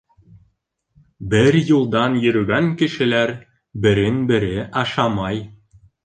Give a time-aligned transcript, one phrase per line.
[1.33, 3.33] Бер юлдан йөрөгән кешеләр
[3.83, 5.39] берен-бере ашамай.